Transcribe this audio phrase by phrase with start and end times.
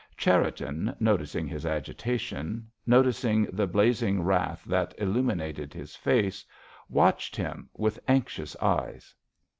[0.17, 6.43] Cherriton, noticing his agitation, noticing the blazing wrath that illuminated his face,
[6.89, 9.13] watched him with anxious eyes.